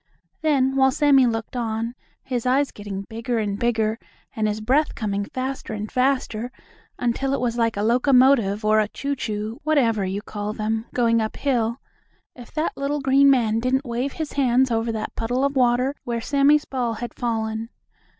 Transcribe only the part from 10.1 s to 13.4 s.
call them, going up hill, if that little green